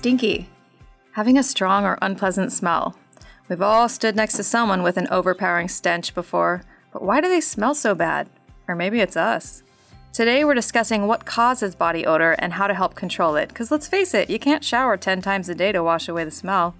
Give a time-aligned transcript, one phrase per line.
[0.00, 0.48] Stinky.
[1.12, 2.96] Having a strong or unpleasant smell.
[3.50, 7.42] We've all stood next to someone with an overpowering stench before, but why do they
[7.42, 8.30] smell so bad?
[8.66, 9.62] Or maybe it's us.
[10.14, 13.88] Today we're discussing what causes body odor and how to help control it, because let's
[13.88, 16.74] face it, you can't shower 10 times a day to wash away the smell.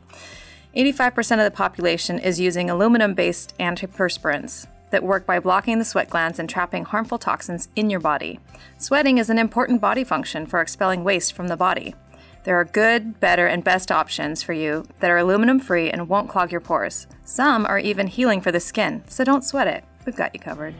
[0.74, 6.08] 85% of the population is using aluminum based antiperspirants that work by blocking the sweat
[6.08, 8.40] glands and trapping harmful toxins in your body.
[8.78, 11.94] Sweating is an important body function for expelling waste from the body.
[12.42, 16.30] There are good, better, and best options for you that are aluminum free and won't
[16.30, 17.06] clog your pores.
[17.22, 19.84] Some are even healing for the skin, so don't sweat it.
[20.06, 20.74] We've got you covered.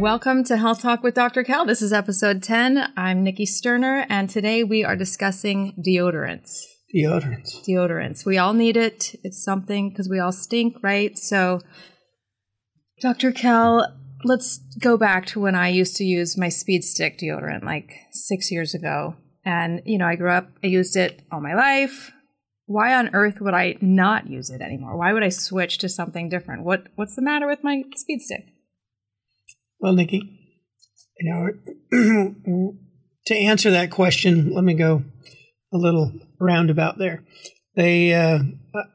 [0.00, 1.44] Welcome to Health Talk with Dr.
[1.44, 1.64] Cal.
[1.64, 2.94] This is episode 10.
[2.96, 6.64] I'm Nikki Sterner, and today we are discussing deodorants.
[6.92, 7.64] Deodorants.
[7.64, 8.26] Deodorants.
[8.26, 9.14] We all need it.
[9.22, 11.16] It's something because we all stink, right?
[11.16, 11.60] So,
[13.00, 13.30] Dr.
[13.30, 13.86] Cal,
[14.24, 18.50] let's go back to when I used to use my speed stick deodorant like six
[18.50, 19.16] years ago.
[19.44, 22.12] And, you know, I grew up, I used it all my life.
[22.66, 24.96] Why on earth would I not use it anymore?
[24.96, 26.64] Why would I switch to something different?
[26.64, 28.46] What What's the matter with my speed stick?
[29.80, 30.22] Well, Nikki,
[31.18, 31.30] you
[31.90, 32.74] know,
[33.26, 35.02] to answer that question, let me go
[35.72, 37.24] a little roundabout there.
[37.74, 38.38] They, uh,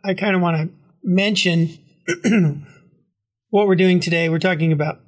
[0.06, 1.78] I kind of want to mention
[3.50, 4.30] what we're doing today.
[4.30, 5.02] We're talking about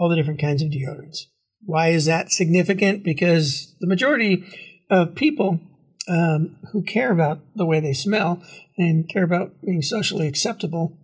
[0.00, 1.26] all the different kinds of deodorants.
[1.62, 3.04] Why is that significant?
[3.04, 4.44] Because the majority
[4.90, 5.60] of people
[6.08, 8.42] um, who care about the way they smell
[8.76, 10.98] and care about being socially acceptable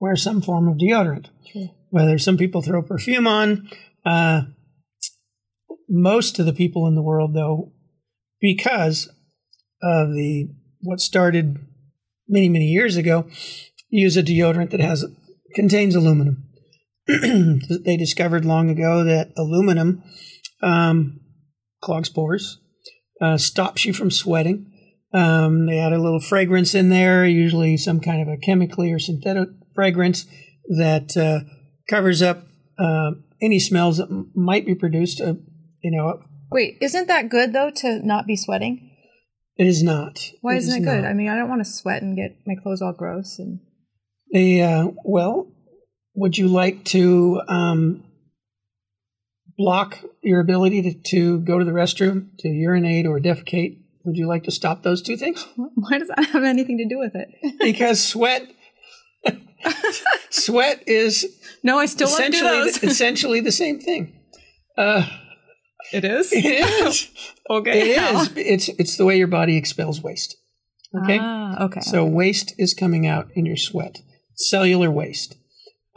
[0.00, 1.26] wear some form of deodorant.
[1.52, 3.68] Sure whether some people throw perfume on.
[4.04, 4.42] Uh,
[5.88, 7.72] most of the people in the world, though,
[8.40, 9.08] because
[9.82, 10.48] of the
[10.80, 11.58] what started
[12.28, 13.26] many many years ago,
[13.88, 15.04] use a deodorant that has
[15.54, 16.47] contains aluminum.
[17.84, 20.02] they discovered long ago that aluminum
[20.62, 21.20] um,
[21.80, 22.58] clogs pores,
[23.20, 24.70] uh, stops you from sweating.
[25.14, 28.98] Um, they add a little fragrance in there, usually some kind of a chemically or
[28.98, 30.26] synthetic fragrance
[30.76, 31.40] that uh,
[31.88, 32.44] covers up
[32.78, 35.20] uh, any smells that m- might be produced.
[35.20, 35.34] Uh,
[35.82, 38.84] you know, Wait, isn't that good though to not be sweating?
[39.56, 40.30] it is not.
[40.42, 41.02] Why It isn't is it good?
[41.02, 41.08] not.
[41.10, 43.60] I mean, I don't want to sweat and get my clothes all gross and
[44.32, 45.50] They, uh, well,
[46.18, 48.04] would you like to um,
[49.56, 53.78] block your ability to, to go to the restroom, to urinate or defecate?
[54.04, 55.46] Would you like to stop those two things?
[55.56, 57.28] why does that have anything to do with it?
[57.60, 58.48] Because sweat,
[60.30, 61.26] sweat is
[61.62, 62.82] no, I still want to do essentially those.
[62.82, 64.18] essentially the same thing.
[64.76, 65.06] Uh,
[65.92, 66.32] it is.
[66.32, 67.08] it is.
[67.50, 67.92] okay.
[67.92, 68.30] It is.
[68.36, 70.36] It's it's the way your body expels waste.
[71.02, 71.18] Okay.
[71.20, 71.80] Ah, okay.
[71.80, 73.98] So waste is coming out in your sweat,
[74.36, 75.37] cellular waste.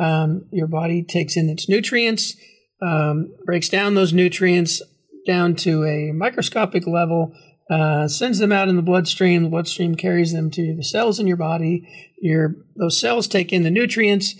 [0.01, 2.35] Um, your body takes in its nutrients,
[2.81, 4.81] um, breaks down those nutrients
[5.27, 7.33] down to a microscopic level,
[7.69, 9.43] uh, sends them out in the bloodstream.
[9.43, 11.87] The bloodstream carries them to the cells in your body.
[12.19, 14.35] Your those cells take in the nutrients,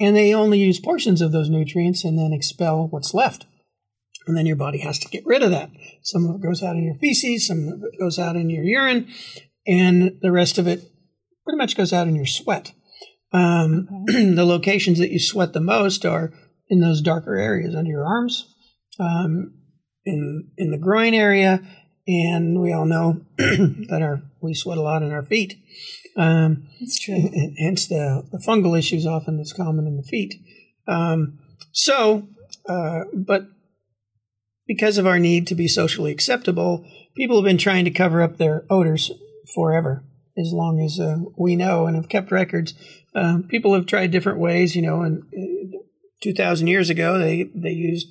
[0.00, 3.46] and they only use portions of those nutrients and then expel what's left.
[4.26, 5.70] And then your body has to get rid of that.
[6.02, 8.64] Some of it goes out in your feces, some of it goes out in your
[8.64, 9.08] urine,
[9.66, 10.82] and the rest of it
[11.44, 12.72] pretty much goes out in your sweat.
[13.32, 16.32] Um, the locations that you sweat the most are
[16.68, 18.52] in those darker areas under your arms,
[18.98, 19.52] um,
[20.04, 21.60] in in the groin area,
[22.06, 25.54] and we all know that our we sweat a lot in our feet.
[26.16, 27.14] Um, That's true.
[27.14, 30.34] and- and hence the, the fungal issues often that's common in the feet.
[30.88, 31.38] Um,
[31.72, 32.28] so,
[32.68, 33.48] uh, but
[34.66, 36.84] because of our need to be socially acceptable,
[37.16, 39.10] people have been trying to cover up their odors
[39.54, 40.04] forever,
[40.38, 42.74] as long as uh, we know and have kept records.
[43.14, 45.78] Um, people have tried different ways, you know, and uh,
[46.22, 48.08] 2,000 years ago, they, they used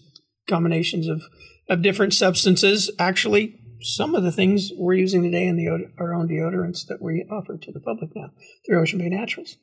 [0.50, 1.24] combinations of,
[1.70, 2.90] of different substances.
[3.00, 5.68] Actually, some of the things we're using today in the
[6.00, 8.32] our own deodorants that we offer to the public now
[8.66, 9.58] through Ocean Bay Naturals.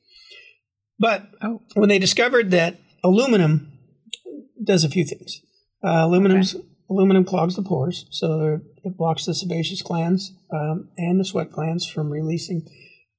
[0.98, 1.62] But Oh.
[1.74, 3.72] when they discovered that aluminum
[4.62, 5.40] does a few things,
[5.82, 6.54] uh, aluminum's
[6.92, 11.86] aluminum clogs the pores, so it blocks the sebaceous glands um, and the sweat glands
[11.86, 12.66] from releasing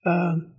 [0.06, 0.54] um,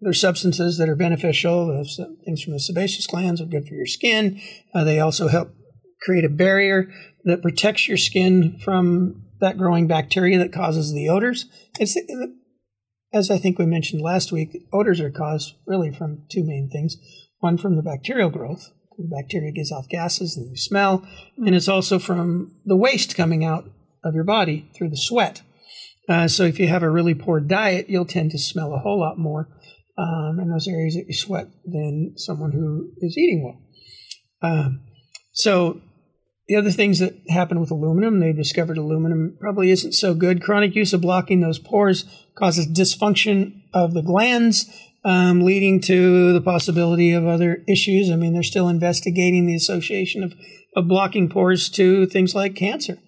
[0.00, 1.84] their substances that are beneficial.
[2.24, 4.40] Things from the sebaceous glands are good for your skin.
[4.74, 5.54] Uh, they also help
[6.00, 6.92] create a barrier
[7.24, 11.46] that protects your skin from that growing bacteria that causes the odors.
[11.78, 11.96] It's
[13.12, 16.96] as I think we mentioned last week, odors are caused really from two main things.
[17.40, 18.72] One from the bacterial growth.
[18.98, 21.06] The bacteria gives off gases and you smell,
[21.38, 23.70] and it's also from the waste coming out
[24.04, 25.42] of your body through the sweat.
[26.08, 29.00] Uh, so if you have a really poor diet, you'll tend to smell a whole
[29.00, 29.48] lot more
[29.96, 34.50] um, in those areas that you sweat than someone who is eating well.
[34.50, 34.80] Um,
[35.32, 35.80] so
[36.48, 40.42] the other things that happen with aluminum, they discovered aluminum probably isn't so good.
[40.42, 42.04] Chronic use of blocking those pores
[42.36, 44.70] causes dysfunction of the glands,
[45.04, 48.10] um, leading to the possibility of other issues.
[48.10, 50.34] I mean, they're still investigating the association of,
[50.76, 52.98] of blocking pores to things like cancer.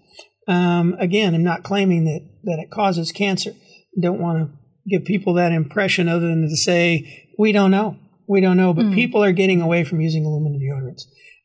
[0.49, 3.51] Um, again, I'm not claiming that, that it causes cancer.
[3.53, 4.59] I don't want to
[4.89, 7.97] give people that impression other than to say, we don't know.
[8.29, 8.95] We don't know, but mm.
[8.95, 11.03] people are getting away from using aluminum deodorants.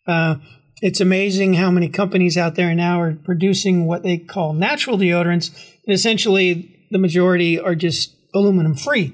[0.07, 0.35] Uh,
[0.81, 5.51] it's amazing how many companies out there now are producing what they call natural deodorants.
[5.85, 9.13] And essentially, the majority are just aluminum free.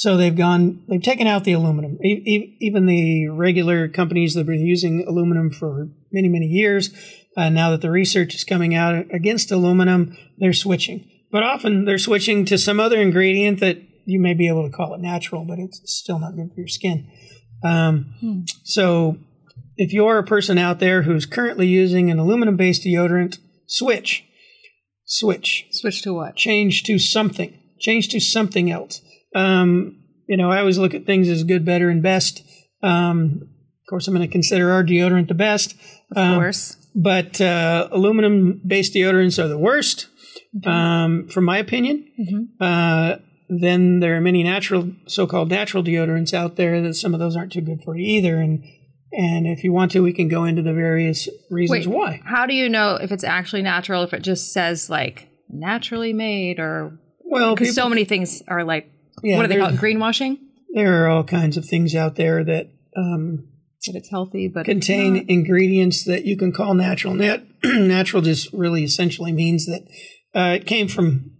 [0.00, 1.98] So they've gone, they've taken out the aluminum.
[2.02, 6.88] Even the regular companies that have been using aluminum for many, many years,
[7.36, 11.06] uh, now that the research is coming out against aluminum, they're switching.
[11.30, 13.76] But often they're switching to some other ingredient that
[14.06, 16.68] you may be able to call it natural, but it's still not good for your
[16.68, 17.06] skin.
[17.62, 18.40] Um, hmm.
[18.64, 19.18] So
[19.76, 23.36] if you're a person out there who's currently using an aluminum based deodorant,
[23.66, 24.24] switch.
[25.04, 25.66] Switch.
[25.72, 26.36] Switch to what?
[26.36, 27.54] Change to something.
[27.78, 29.02] Change to something else.
[29.34, 32.42] Um, you know, I always look at things as good, better, and best.
[32.82, 35.74] Um, of course, I'm going to consider our deodorant the best.
[36.12, 36.76] Of um, course.
[36.94, 40.06] But uh, aluminum based deodorants are the worst,
[40.56, 40.68] mm-hmm.
[40.68, 42.06] um, from my opinion.
[42.18, 42.42] Mm-hmm.
[42.60, 43.16] Uh,
[43.48, 47.36] then there are many natural, so called natural deodorants out there that some of those
[47.36, 48.36] aren't too good for you either.
[48.36, 48.64] And
[49.12, 52.20] and if you want to, we can go into the various reasons Wait, why.
[52.24, 56.60] How do you know if it's actually natural, if it just says like naturally made
[56.60, 58.90] or well, because so many things are like
[59.22, 59.76] yeah, what do they call it?
[59.76, 60.38] Greenwashing.
[60.72, 63.48] There are all kinds of things out there that um,
[63.86, 67.14] that it's healthy, but contain ingredients that you can call natural.
[67.14, 69.82] Nat- natural just really essentially means that
[70.34, 71.32] uh, it came from.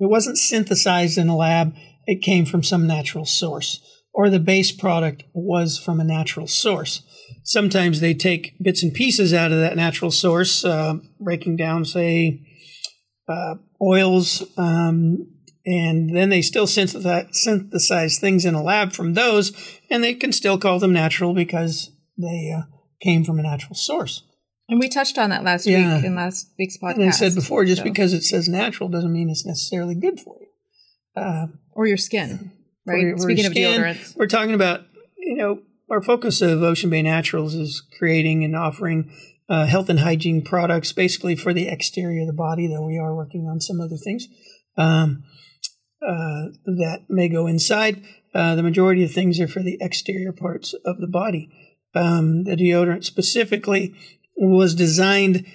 [0.00, 1.74] It wasn't synthesized in a lab.
[2.06, 3.80] It came from some natural source,
[4.12, 7.02] or the base product was from a natural source
[7.42, 12.40] sometimes they take bits and pieces out of that natural source, uh, breaking down, say,
[13.28, 15.26] uh, oils, um,
[15.64, 19.52] and then they still synthesize, things in a lab from those,
[19.90, 22.62] and they can still call them natural because they uh,
[23.00, 24.24] came from a natural source.
[24.68, 25.96] And we touched on that last yeah.
[25.96, 26.94] week in last week's podcast.
[26.94, 27.84] And I said before, just so.
[27.84, 31.22] because it says natural doesn't mean it's necessarily good for you.
[31.22, 32.52] Uh, or your skin,
[32.86, 33.00] right?
[33.00, 34.16] Your, Speaking of skin, deodorants.
[34.16, 34.82] We're talking about,
[35.18, 35.60] you know,
[35.90, 39.12] our focus of Ocean Bay Naturals is creating and offering
[39.48, 43.14] uh, health and hygiene products basically for the exterior of the body, though we are
[43.14, 44.26] working on some other things
[44.76, 45.24] um,
[46.06, 48.02] uh, that may go inside.
[48.34, 51.50] Uh, the majority of things are for the exterior parts of the body.
[51.94, 53.94] Um, the deodorant specifically
[54.36, 55.46] was designed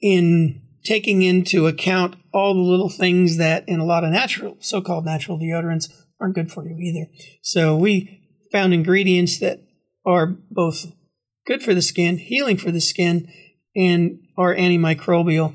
[0.00, 4.80] in taking into account all the little things that in a lot of natural, so
[4.80, 5.90] called natural deodorants,
[6.20, 7.10] aren't good for you either.
[7.42, 8.20] So we
[8.52, 9.60] found ingredients that
[10.06, 10.92] are both
[11.46, 13.28] good for the skin, healing for the skin,
[13.74, 15.54] and are antimicrobial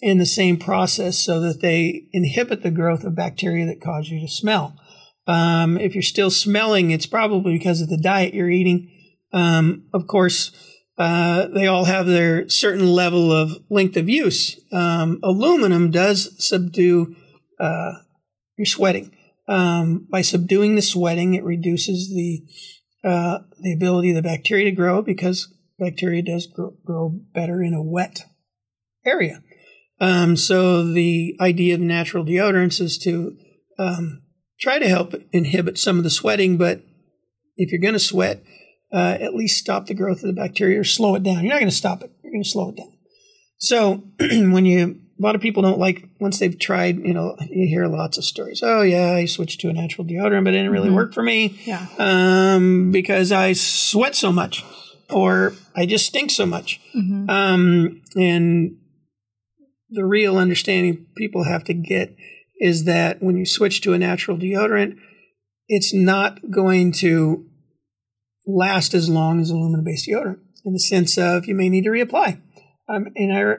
[0.00, 4.20] in the same process so that they inhibit the growth of bacteria that cause you
[4.20, 4.78] to smell.
[5.26, 8.90] Um, if you're still smelling, it's probably because of the diet you're eating.
[9.32, 10.52] Um, of course,
[10.96, 14.58] uh, they all have their certain level of length of use.
[14.72, 17.14] Um, aluminum does subdue
[17.60, 17.92] uh,
[18.56, 19.14] your sweating.
[19.46, 22.42] Um, by subduing the sweating, it reduces the
[23.04, 27.72] uh, the ability of the bacteria to grow because bacteria does grow, grow better in
[27.72, 28.24] a wet
[29.06, 29.40] area.
[30.00, 33.36] Um, so the idea of natural deodorants is to
[33.78, 34.22] um,
[34.60, 36.82] try to help inhibit some of the sweating, but
[37.56, 38.42] if you're going to sweat,
[38.92, 41.44] uh, at least stop the growth of the bacteria or slow it down.
[41.44, 42.92] You're not going to stop it; you're going to slow it down.
[43.58, 47.66] So when you a lot of people don't like once they've tried, you know, you
[47.66, 48.60] hear lots of stories.
[48.62, 50.96] Oh yeah, I switched to a natural deodorant, but it didn't really mm-hmm.
[50.96, 51.58] work for me.
[51.64, 51.86] Yeah.
[51.98, 54.64] Um, because I sweat so much
[55.10, 56.80] or I just stink so much.
[56.94, 57.28] Mm-hmm.
[57.28, 58.76] Um, and
[59.90, 62.14] the real understanding people have to get
[62.60, 64.96] is that when you switch to a natural deodorant,
[65.68, 67.46] it's not going to
[68.46, 71.90] last as long as aluminum based deodorant in the sense of you may need to
[71.90, 72.40] reapply.
[72.88, 73.54] Um, and I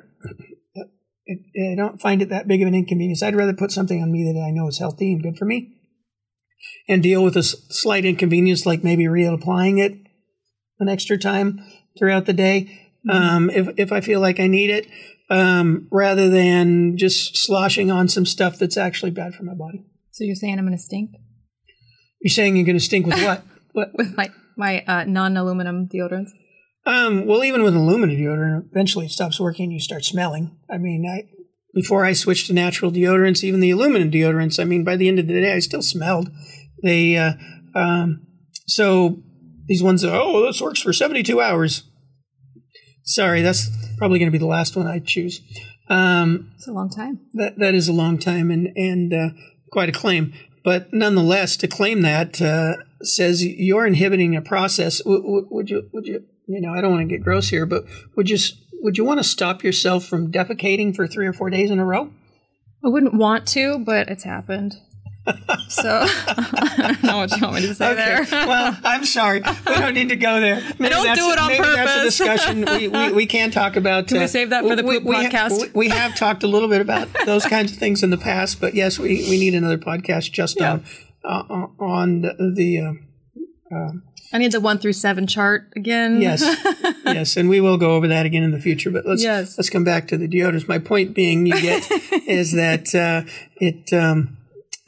[1.29, 3.21] I don't find it that big of an inconvenience.
[3.21, 5.79] I'd rather put something on me that I know is healthy and good for me
[6.87, 9.97] and deal with a slight inconvenience like maybe reapplying it
[10.79, 11.63] an extra time
[11.97, 13.11] throughout the day mm-hmm.
[13.11, 14.87] um, if, if I feel like I need it
[15.29, 19.85] um, rather than just sloshing on some stuff that's actually bad for my body.
[20.11, 21.11] So you're saying I'm going to stink?
[22.21, 23.43] You're saying you're going to stink with what?
[23.73, 23.89] what?
[23.93, 26.31] With my, my uh, non aluminum deodorants?
[26.85, 29.65] Um, well, even with aluminum deodorant, eventually it stops working.
[29.65, 30.57] and You start smelling.
[30.69, 31.29] I mean, I
[31.73, 34.59] before I switched to natural deodorants, even the aluminum deodorants.
[34.59, 36.31] I mean, by the end of the day, I still smelled.
[36.81, 37.33] They uh,
[37.75, 38.25] um,
[38.67, 39.21] so
[39.67, 40.03] these ones.
[40.03, 41.83] Oh, this works for seventy two hours.
[43.03, 43.69] sorry, that's
[43.99, 45.41] probably going to be the last one I choose.
[45.89, 47.19] Um, it's a long time.
[47.33, 49.29] That that is a long time and and uh,
[49.71, 50.33] quite a claim.
[50.63, 54.99] But nonetheless, to claim that uh, says you're inhibiting a process.
[54.99, 55.89] W- w- would you?
[55.93, 56.23] Would you?
[56.47, 58.37] You know, I don't want to get gross here, but would you?
[58.81, 61.85] Would you want to stop yourself from defecating for three or four days in a
[61.85, 62.11] row?
[62.83, 64.75] I wouldn't want to, but it's happened.
[65.67, 68.25] So I don't know what you want me to say okay.
[68.25, 68.47] there.
[68.47, 69.41] well, I'm sorry.
[69.41, 70.61] We don't need to go there.
[70.79, 71.85] Maybe don't do it on maybe purpose.
[71.85, 74.07] That's a discussion we, we, we can talk about.
[74.07, 75.59] Can uh, we save that for the we, podcast?
[75.59, 78.59] Ha- we have talked a little bit about those kinds of things in the past,
[78.59, 80.73] but yes, we, we need another podcast just yeah.
[80.73, 80.85] on
[81.23, 82.53] uh, on the.
[82.55, 83.91] the uh, uh
[84.31, 86.21] I need the one through seven chart again.
[86.21, 86.43] Yes,
[87.03, 88.91] yes, and we will go over that again in the future.
[88.91, 89.57] But let's yes.
[89.57, 90.67] let's come back to the deodorants.
[90.67, 91.89] My point being, you get
[92.27, 93.91] is that uh, it.
[93.91, 94.37] Um,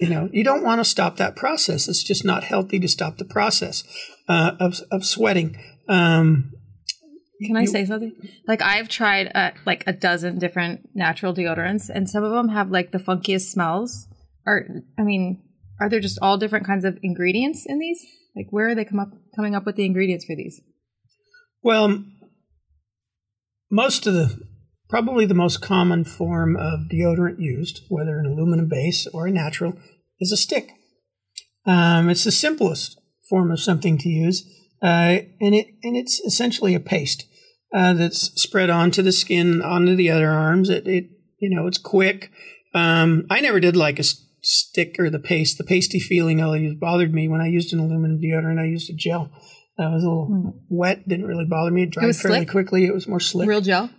[0.02, 1.88] you know, you don't want to stop that process.
[1.88, 3.84] It's just not healthy to stop the process
[4.28, 5.56] uh, of of sweating.
[5.88, 6.52] Um,
[7.46, 8.14] Can I you, say something?
[8.48, 12.72] Like I've tried uh, like a dozen different natural deodorants, and some of them have
[12.72, 14.08] like the funkiest smells.
[14.48, 14.66] Or
[14.98, 15.44] I mean,
[15.80, 18.04] are there just all different kinds of ingredients in these?
[18.36, 20.62] Like where are they come up coming up with the ingredients for these?
[21.62, 22.04] Well,
[23.70, 24.36] most of the
[24.92, 29.74] probably the most common form of deodorant used, whether an aluminum base or a natural,
[30.20, 30.74] is a stick.
[31.66, 34.44] Um, it's the simplest form of something to use,
[34.84, 37.26] uh, and it and it's essentially a paste
[37.74, 40.70] uh, that's spread onto the skin, onto the other arms.
[40.70, 41.06] It, it
[41.40, 42.30] you know it's quick.
[42.74, 44.04] Um, I never did like a
[44.42, 45.58] stick or the paste.
[45.58, 48.60] The pasty feeling always bothered me when I used an aluminum deodorant.
[48.60, 49.32] I used a gel.
[49.78, 50.54] That was a little mm.
[50.68, 51.08] wet.
[51.08, 51.84] Didn't really bother me.
[51.84, 52.50] It dried it fairly slick?
[52.50, 52.86] quickly.
[52.86, 53.48] It was more slick.
[53.48, 53.90] Real gel.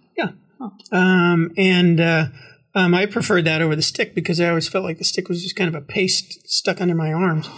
[0.91, 2.27] Um, and uh,
[2.75, 5.43] um, I preferred that over the stick because I always felt like the stick was
[5.43, 7.49] just kind of a paste stuck under my arms,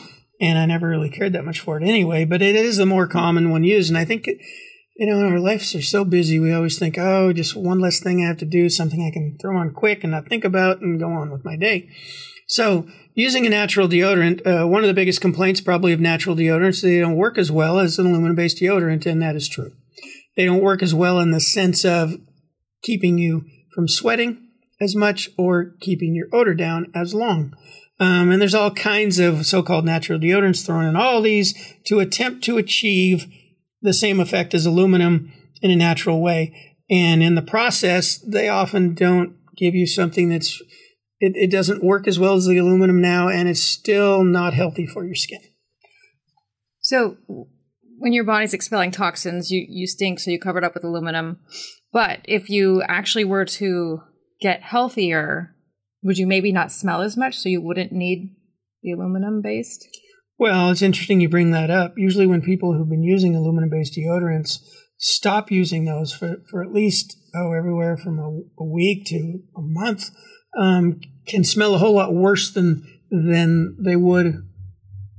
[0.41, 2.25] and I never really cared that much for it anyway.
[2.25, 4.29] But it is the more common one used, and I think.
[4.97, 6.39] You know, our lives are so busy.
[6.39, 9.37] We always think, oh, just one less thing I have to do, something I can
[9.43, 11.91] throw on quick and not think about and go on with my day.
[12.47, 16.75] So, using a natural deodorant, uh, one of the biggest complaints probably of natural deodorants,
[16.75, 19.73] is they don't work as well as an aluminum based deodorant, and that is true.
[20.37, 22.15] They don't work as well in the sense of
[22.85, 24.49] keeping you from sweating
[24.81, 27.55] as much or keeping your odor down as long.
[27.99, 31.55] Um, and there's all kinds of so called natural deodorants thrown in all these
[31.87, 33.27] to attempt to achieve
[33.83, 36.75] the same effect as aluminum in a natural way.
[36.91, 40.61] And in the process, they often don't give you something that's,
[41.21, 44.87] it, it doesn't work as well as the aluminum now, and it's still not healthy
[44.87, 45.41] for your skin.
[46.81, 47.17] So,
[47.99, 51.39] when your body's expelling toxins, you, you stink, so you cover it up with aluminum.
[51.95, 54.03] But if you actually were to
[54.41, 55.55] get healthier,
[56.03, 58.35] would you maybe not smell as much so you wouldn't need
[58.83, 59.87] the aluminum based?
[60.37, 61.95] Well, it's interesting you bring that up.
[61.97, 64.59] Usually, when people who've been using aluminum based deodorants
[64.99, 69.61] stop using those for, for at least, oh, everywhere from a, a week to a
[69.61, 70.11] month,
[70.59, 74.35] um, can smell a whole lot worse than, than they would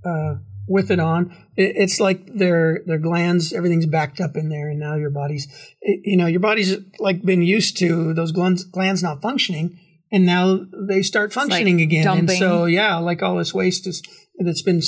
[0.05, 0.36] uh,
[0.67, 1.36] with it on.
[1.55, 5.48] It, it's like their their glands, everything's backed up in there, and now your body's,
[5.81, 9.79] it, you know, your body's like been used to those glands glands not functioning,
[10.12, 12.05] and now they start functioning like again.
[12.05, 12.29] Dumping.
[12.29, 14.01] And so, yeah, like all this waste is
[14.38, 14.81] that's been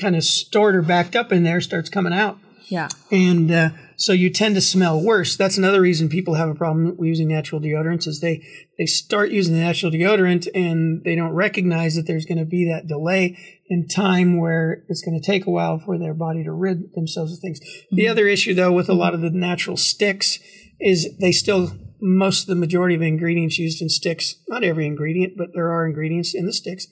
[0.00, 2.38] kind of stored or backed up in there starts coming out.
[2.68, 5.36] Yeah, and uh, so you tend to smell worse.
[5.36, 8.46] That's another reason people have a problem using natural deodorants is they
[8.78, 12.68] they start using the natural deodorant and they don't recognize that there's going to be
[12.68, 13.38] that delay
[13.68, 17.32] in time where it's going to take a while for their body to rid themselves
[17.32, 17.58] of things.
[17.58, 17.96] Mm-hmm.
[17.96, 20.38] The other issue though with a lot of the natural sticks
[20.78, 25.32] is they still most of the majority of ingredients used in sticks, not every ingredient,
[25.38, 26.86] but there are ingredients in the sticks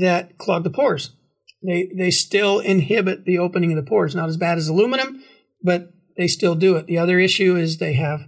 [0.00, 1.10] that clog the pores.
[1.64, 4.14] They they still inhibit the opening of the pores.
[4.14, 5.22] Not as bad as aluminum,
[5.62, 6.86] but they still do it.
[6.86, 8.26] The other issue is they have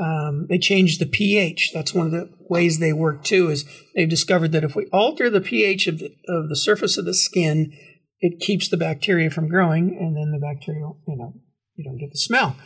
[0.00, 1.72] um, they change the pH.
[1.74, 3.50] That's one of the ways they work too.
[3.50, 7.04] Is they've discovered that if we alter the pH of the, of the surface of
[7.04, 7.72] the skin,
[8.20, 11.34] it keeps the bacteria from growing, and then the bacteria, you know,
[11.74, 12.56] you don't get the smell,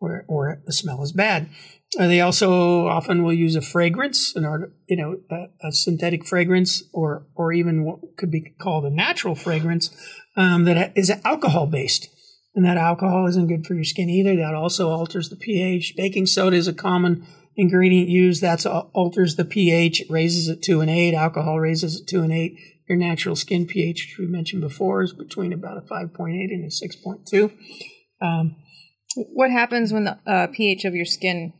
[0.00, 1.48] or or the smell is bad.
[1.96, 6.82] They also often will use a fragrance, an art, you know, a, a, synthetic fragrance,
[6.92, 9.94] or or even what could be called a natural fragrance
[10.36, 12.08] um, that is alcohol based
[12.54, 14.36] and that alcohol isn't good for your skin either.
[14.36, 15.94] That also alters the pH.
[15.96, 18.42] Baking soda is a common ingredient used.
[18.42, 20.02] That alters the pH.
[20.02, 21.14] It raises it to an eight.
[21.14, 22.58] Alcohol raises it to an eight.
[22.88, 26.68] Your natural skin pH, which we mentioned before, is between about a 5.8 and a
[26.68, 27.52] 6.2.
[28.20, 28.56] Um,
[29.14, 31.54] what happens when the uh, pH of your skin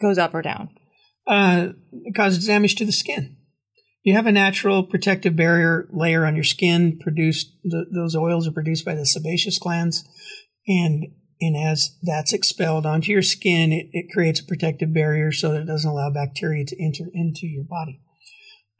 [0.00, 0.68] goes up or down?
[1.26, 3.37] Uh, it causes damage to the skin
[4.08, 8.52] you have a natural protective barrier layer on your skin produced the, those oils are
[8.52, 10.08] produced by the sebaceous glands
[10.66, 11.08] and
[11.40, 15.62] and as that's expelled onto your skin, it, it creates a protective barrier so that
[15.62, 18.00] it doesn't allow bacteria to enter into your body.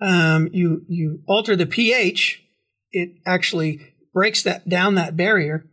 [0.01, 2.43] Um, you you alter the pH,
[2.91, 3.81] it actually
[4.13, 5.67] breaks that down that barrier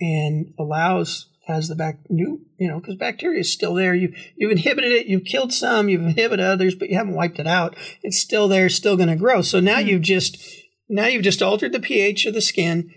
[0.00, 3.94] and allows as the back new you know because bacteria is still there.
[3.94, 5.06] You you've inhibited it.
[5.06, 5.88] You've killed some.
[5.88, 7.76] You've inhibited others but you haven't wiped it out.
[8.02, 9.42] It's still there still going to grow.
[9.42, 9.88] So now mm-hmm.
[9.88, 10.38] you've just
[10.88, 12.90] now you've just altered the pH of the skin.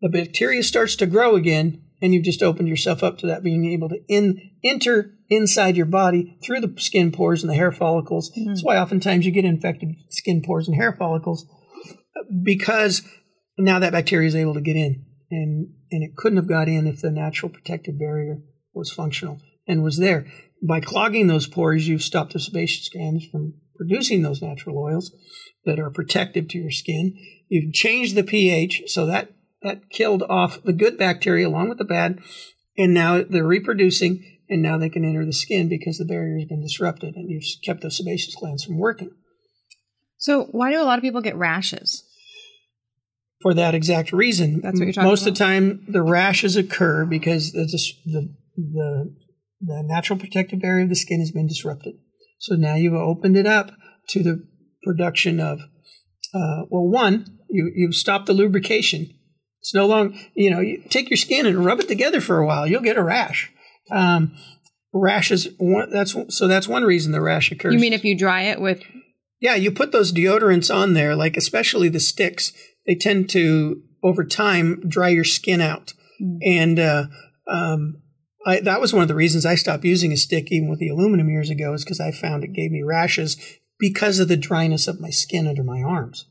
[0.00, 3.64] The bacteria starts to grow again and you've just opened yourself up to that being
[3.64, 8.30] able to in, enter inside your body through the skin pores and the hair follicles.
[8.30, 8.48] Mm-hmm.
[8.48, 11.46] That's why oftentimes you get infected skin pores and hair follicles
[12.42, 13.02] because
[13.58, 15.04] now that bacteria is able to get in,
[15.34, 18.38] and and it couldn't have got in if the natural protective barrier
[18.72, 20.26] was functional and was there.
[20.66, 25.12] By clogging those pores, you've stopped the sebaceous glands from producing those natural oils
[25.64, 27.16] that are protective to your skin.
[27.48, 29.30] You've changed the pH so that
[29.62, 32.20] that killed off the good bacteria along with the bad,
[32.76, 36.48] and now they're reproducing, and now they can enter the skin because the barrier has
[36.48, 39.10] been disrupted, and you've kept the sebaceous glands from working.
[40.18, 42.03] So, why do a lot of people get rashes?
[43.44, 44.60] For that exact reason.
[44.60, 45.28] That's what you're talking Most about?
[45.28, 47.66] of the time, the rashes occur because the,
[48.06, 49.14] the, the,
[49.60, 51.94] the natural protective barrier of the skin has been disrupted.
[52.40, 53.70] So now you've opened it up
[54.08, 54.44] to the
[54.82, 55.60] production of,
[56.34, 59.10] uh, well, one, you, you've stopped the lubrication
[59.64, 62.46] it's no longer, you know, you take your skin and rub it together for a
[62.46, 63.50] while, you'll get a rash.
[63.90, 64.36] Um,
[64.92, 65.48] rashes,
[65.90, 67.72] that's so that's one reason the rash occurs.
[67.72, 68.82] You mean if you dry it with?
[69.40, 72.52] Yeah, you put those deodorants on there, like especially the sticks.
[72.86, 76.38] They tend to over time dry your skin out, mm.
[76.44, 77.06] and uh,
[77.50, 78.02] um,
[78.46, 80.88] I, that was one of the reasons I stopped using a stick even with the
[80.88, 83.36] aluminum years ago, is because I found it gave me rashes
[83.78, 86.26] because of the dryness of my skin under my arms.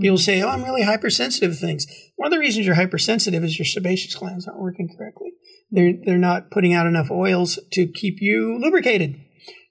[0.00, 1.86] People say, "Oh, I'm really hypersensitive to things."
[2.16, 5.32] One of the reasons you're hypersensitive is your sebaceous glands aren't working correctly.
[5.70, 9.14] They're they're not putting out enough oils to keep you lubricated,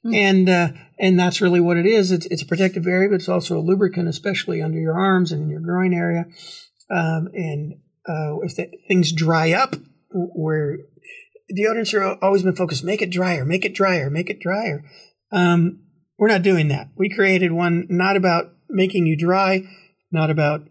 [0.06, 0.14] mm-hmm.
[0.14, 2.12] and uh, and that's really what it is.
[2.12, 5.44] It's it's a protective barrier, but it's also a lubricant, especially under your arms and
[5.44, 6.26] in your groin area.
[6.90, 7.74] Um, and
[8.08, 8.54] uh, if
[8.88, 9.76] things dry up,
[10.12, 10.78] where
[11.52, 14.84] deodorants are always been focused, make it drier, make it drier, make it drier.
[15.32, 15.84] Um,
[16.18, 16.90] we're not doing that.
[16.96, 19.64] We created one not about making you dry
[20.12, 20.68] not about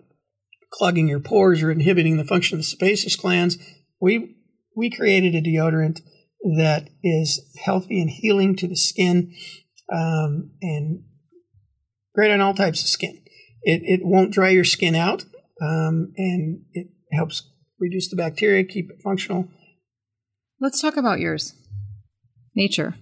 [0.70, 3.58] clogging your pores or inhibiting the function of the sebaceous glands.
[4.00, 4.36] We
[4.74, 6.00] we created a deodorant
[6.56, 9.34] that is healthy and healing to the skin
[9.92, 11.02] um, and
[12.14, 13.22] great on all types of skin.
[13.62, 15.24] It, it won't dry your skin out
[15.60, 19.48] um, and it helps reduce the bacteria, keep it functional.
[20.60, 21.54] Let's talk about yours.
[22.54, 22.94] Nature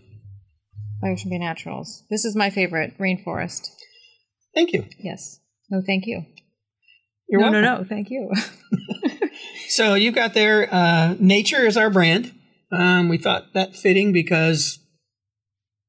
[1.01, 2.03] by Ocean Bay Naturals.
[2.11, 3.69] This is my favorite rainforest.
[4.55, 4.87] Thank you.
[4.99, 5.39] Yes.
[5.71, 6.25] No, thank you.
[7.29, 7.63] You're no, welcome.
[7.63, 8.31] no, no, thank you.
[9.69, 12.33] so you've got there, uh, nature is our brand.
[12.73, 14.79] Um, we thought that fitting because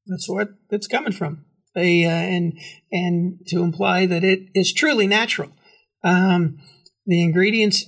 [0.06, 1.44] that's what it's coming from.
[1.74, 2.58] They, uh, and
[2.90, 5.50] and to imply that it is truly natural.
[6.02, 6.58] Um,
[7.04, 7.86] the ingredients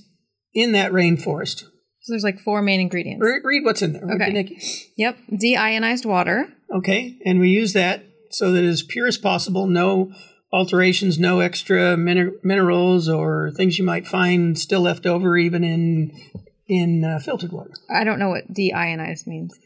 [0.53, 1.61] in that rainforest.
[2.01, 3.21] So there's like four main ingredients.
[3.23, 4.03] Read, read what's in there.
[4.15, 4.31] Okay.
[4.31, 4.61] Nikki.
[4.97, 5.17] Yep.
[5.33, 6.47] Deionized water.
[6.75, 9.67] Okay, and we use that so that as pure as possible.
[9.67, 10.13] No
[10.51, 16.11] alterations, no extra min- minerals or things you might find still left over even in
[16.67, 17.71] in uh, filtered water.
[17.89, 19.57] I don't know what deionized means.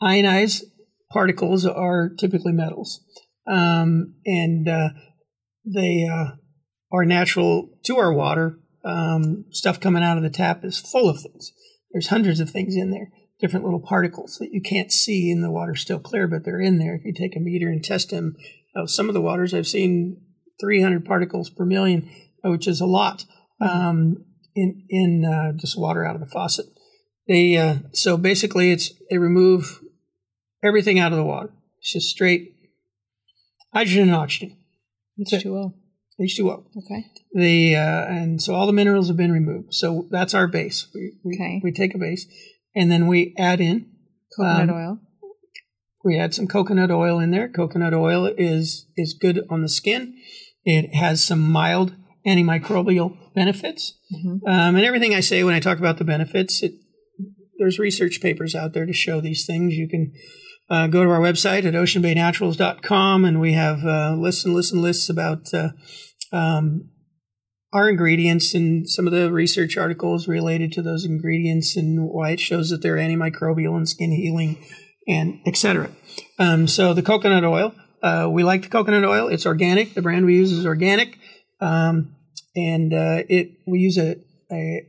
[0.00, 0.64] Ionized
[1.12, 3.00] particles are typically metals,
[3.46, 4.90] um, and uh,
[5.64, 6.32] they uh,
[6.92, 8.58] are natural to our water.
[8.84, 11.52] Um, stuff coming out of the tap is full of things.
[11.92, 13.08] There's hundreds of things in there,
[13.40, 16.78] different little particles that you can't see in the water still clear, but they're in
[16.78, 16.94] there.
[16.94, 18.36] If you take a meter and test them
[18.76, 20.20] uh, some of the waters I've seen
[20.60, 22.08] 300 particles per million,
[22.44, 23.24] uh, which is a lot
[23.60, 26.66] um, in in uh, just water out of the faucet.
[27.26, 29.80] They uh, so basically it's they remove
[30.62, 31.50] everything out of the water.
[31.78, 32.54] It's just straight
[33.72, 34.56] hydrogen and oxygen.
[35.20, 35.74] H2O.
[36.20, 36.64] H2O.
[36.76, 37.06] Okay.
[37.32, 39.74] The uh, and so all the minerals have been removed.
[39.74, 40.88] So that's our base.
[40.94, 41.60] We we, okay.
[41.62, 42.26] we take a base,
[42.74, 43.86] and then we add in
[44.36, 44.98] coconut um, oil.
[46.04, 47.48] We add some coconut oil in there.
[47.48, 50.16] Coconut oil is is good on the skin.
[50.64, 51.94] It has some mild
[52.26, 53.98] antimicrobial benefits.
[54.12, 54.46] Mm-hmm.
[54.48, 56.72] Um, and everything I say when I talk about the benefits, it,
[57.58, 59.74] there's research papers out there to show these things.
[59.74, 60.12] You can
[60.70, 64.82] uh, go to our website at oceanbaynaturals.com, and we have uh, lists and lists and
[64.82, 65.70] lists about uh,
[66.32, 66.90] um,
[67.72, 72.40] our ingredients and some of the research articles related to those ingredients and why it
[72.40, 74.58] shows that they're antimicrobial and skin healing
[75.06, 75.90] and etc.
[76.38, 79.28] Um, so the coconut oil, uh, we like the coconut oil.
[79.28, 79.94] It's organic.
[79.94, 81.18] The brand we use is organic,
[81.60, 82.14] um,
[82.54, 84.16] and uh, it we use a,
[84.50, 84.82] a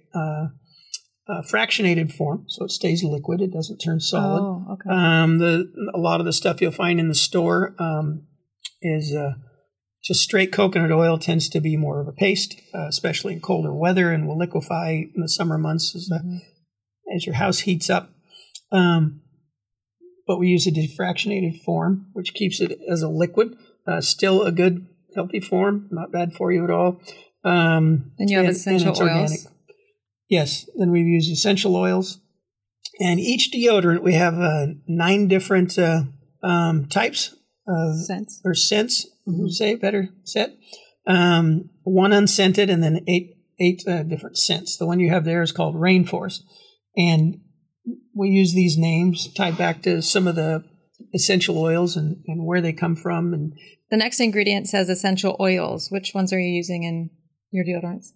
[1.29, 3.39] uh, fractionated form, so it stays liquid.
[3.41, 4.41] It doesn't turn solid.
[4.41, 4.89] Oh, okay.
[4.89, 8.23] Um, the a lot of the stuff you'll find in the store um,
[8.81, 9.33] is uh,
[10.03, 11.17] just straight coconut oil.
[11.19, 15.03] Tends to be more of a paste, uh, especially in colder weather, and will liquefy
[15.15, 16.37] in the summer months as, Mm-hmm.
[17.15, 18.09] as your house heats up.
[18.71, 19.21] Um,
[20.27, 23.55] but we use a defractionated form, which keeps it as a liquid.
[23.87, 27.01] Uh, still a good, healthy form, not bad for you at all.
[27.43, 29.09] Um, And you have essential it's oils.
[29.09, 29.39] organic.
[30.29, 32.19] Yes, then we've used essential oils.
[33.01, 36.03] And each deodorant, we have uh, nine different uh,
[36.43, 37.35] um, types
[37.67, 38.41] of Sense.
[38.43, 39.07] or scents.
[39.25, 40.55] You say better said?
[41.07, 44.77] Um, one unscented, and then eight eight uh, different scents.
[44.77, 46.41] The one you have there is called Rainforest,
[46.95, 47.39] and
[48.15, 50.63] we use these names tied back to some of the
[51.13, 53.33] essential oils and, and where they come from.
[53.33, 53.53] And
[53.89, 55.89] The next ingredient says essential oils.
[55.91, 57.09] Which ones are you using in
[57.51, 58.07] your deodorants?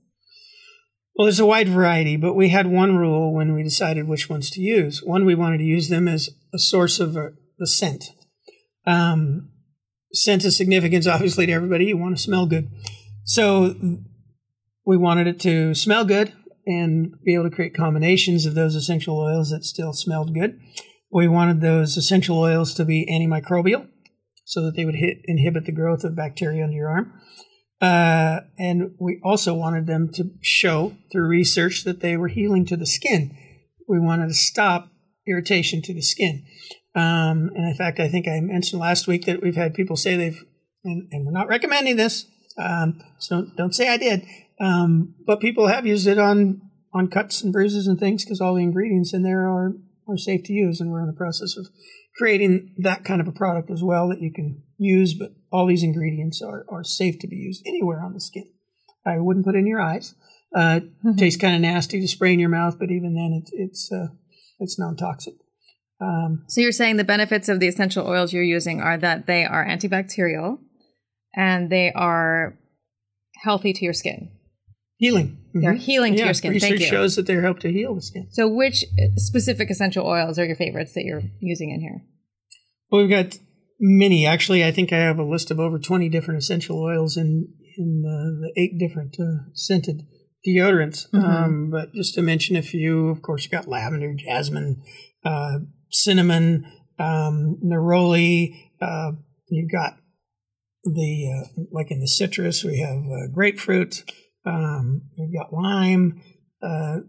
[1.15, 4.49] Well, there's a wide variety, but we had one rule when we decided which ones
[4.52, 5.04] to use.
[5.04, 8.06] One, we wanted to use them as a source of a, the scent.
[8.86, 9.52] Um,
[10.12, 11.86] scent is significance, obviously, to everybody.
[11.86, 12.69] You want to smell good.
[13.26, 13.76] So
[14.86, 16.34] we wanted it to smell good
[16.65, 20.60] and be able to create combinations of those essential oils that still smelled good.
[21.12, 23.88] We wanted those essential oils to be antimicrobial
[24.45, 27.13] so that they would hit, inhibit the growth of bacteria under your arm.
[27.84, 32.78] Uh, and we also wanted them to show through research that they were healing to
[32.78, 33.36] the skin.
[33.89, 34.88] We wanted to stop
[35.28, 36.46] irritation to the skin.
[36.96, 40.15] Um, and in fact, I think I mentioned last week that we've had people say
[40.15, 40.41] they've,
[40.86, 42.26] and, and we're not recommending this,
[42.58, 44.26] um, so don't say I did,
[44.62, 46.62] um, but people have used it on
[46.93, 49.74] on cuts and bruises and things because all the ingredients in there are
[50.08, 51.67] are safe to use, and we're in the process of
[52.15, 55.13] creating that kind of a product as well that you can use.
[55.15, 58.48] But all these ingredients are are safe to be used anywhere on the skin.
[59.06, 60.16] I wouldn't put it in your eyes.
[60.56, 60.82] Uh,
[61.18, 64.08] Tastes kind of nasty to spray in your mouth, but even then, it's it's uh,
[64.60, 65.36] it's non toxic.
[66.02, 69.46] Um, So you're saying the benefits of the essential oils you're using are that they
[69.46, 70.58] are antibacterial
[71.36, 72.58] and they are
[73.44, 74.30] healthy to your skin.
[74.98, 75.38] healing.
[75.54, 75.80] They're Mhm.
[75.80, 76.54] healing to your skin.
[76.54, 76.88] Research Thank you.
[76.88, 78.28] shows that they help to heal the skin.
[78.32, 78.86] So which
[79.18, 82.04] specific essential oils are your favorites that you're using in here?
[82.89, 83.38] Well, we've got
[83.84, 84.26] many.
[84.26, 88.04] Actually, I think I have a list of over 20 different essential oils in, in
[88.08, 90.04] uh, the eight different uh, scented
[90.48, 91.10] deodorants.
[91.12, 91.24] Mhm.
[91.24, 94.82] Um, but just to mention a few, of course, you got lavender, jasmine,
[95.26, 95.60] uh,
[95.91, 96.65] cinnamon,
[96.98, 98.56] um, neroli.
[98.82, 99.12] Uh,
[99.50, 99.98] you've got
[100.86, 104.04] the, uh, like in the citrus, we have uh, grapefruit.
[104.46, 106.22] Um, we've got lime.
[106.62, 107.00] Uh,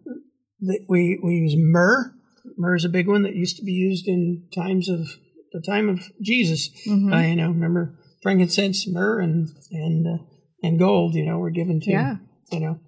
[0.88, 2.12] we, we use myrrh.
[2.56, 5.08] Myrrh is a big one that used to be used in times of
[5.54, 6.68] the time of Jesus.
[6.86, 7.12] Mm-hmm.
[7.12, 10.22] Uh, you know, remember frankincense, myrrh, and and uh,
[10.62, 11.14] and gold.
[11.14, 12.16] You know, were given to Yeah.
[12.50, 12.80] you know,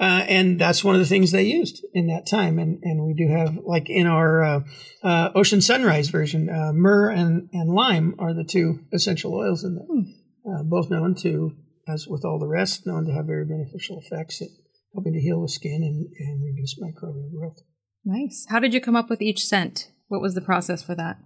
[0.00, 2.58] uh, and that's one of the things they used in that time.
[2.58, 4.60] And and we do have like in our uh,
[5.02, 9.74] uh, Ocean Sunrise version, uh, myrrh and and lime are the two essential oils in
[9.74, 11.52] there, uh, both known to,
[11.88, 14.48] as with all the rest, known to have very beneficial effects at
[14.94, 17.58] helping to heal the skin and, and reduce microbial growth.
[18.04, 18.46] Nice.
[18.48, 19.90] How did you come up with each scent?
[20.08, 21.16] What was the process for that?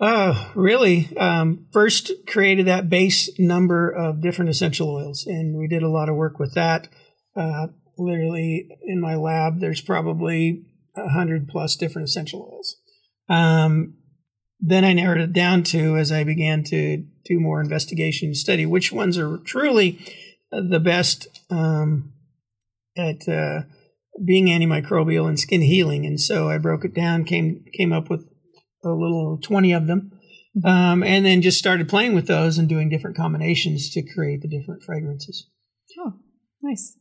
[0.00, 1.16] Oh, really?
[1.16, 6.08] Um, first created that base number of different essential oils, and we did a lot
[6.08, 6.88] of work with that.
[7.36, 10.64] Uh, literally, in my lab, there's probably
[10.96, 12.76] a hundred plus different essential oils.
[13.28, 13.94] Um,
[14.60, 18.66] then I narrowed it down to, as I began to do more investigation and study,
[18.66, 19.98] which ones are truly
[20.52, 22.12] uh, the best um,
[22.96, 23.62] at uh,
[24.24, 26.06] being antimicrobial and skin healing.
[26.06, 28.26] And so I broke it down, came came up with
[28.84, 30.12] a little 20 of them,
[30.64, 34.48] um, and then just started playing with those and doing different combinations to create the
[34.48, 35.48] different fragrances.
[35.98, 36.14] Oh,
[36.62, 36.96] nice.